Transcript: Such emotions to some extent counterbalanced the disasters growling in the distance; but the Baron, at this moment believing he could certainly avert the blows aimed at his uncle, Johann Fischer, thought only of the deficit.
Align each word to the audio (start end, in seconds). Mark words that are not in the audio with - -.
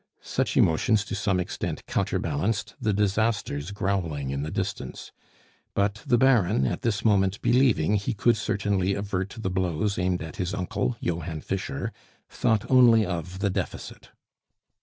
Such 0.23 0.57
emotions 0.57 1.05
to 1.05 1.13
some 1.13 1.39
extent 1.39 1.85
counterbalanced 1.85 2.73
the 2.81 2.91
disasters 2.91 3.69
growling 3.69 4.31
in 4.31 4.41
the 4.41 4.49
distance; 4.49 5.11
but 5.75 6.01
the 6.07 6.17
Baron, 6.17 6.65
at 6.65 6.81
this 6.81 7.05
moment 7.05 7.39
believing 7.43 7.93
he 7.97 8.15
could 8.15 8.35
certainly 8.35 8.95
avert 8.95 9.29
the 9.37 9.51
blows 9.51 9.99
aimed 9.99 10.23
at 10.23 10.37
his 10.37 10.55
uncle, 10.55 10.97
Johann 11.01 11.41
Fischer, 11.41 11.93
thought 12.31 12.65
only 12.71 13.05
of 13.05 13.37
the 13.41 13.51
deficit. 13.51 14.09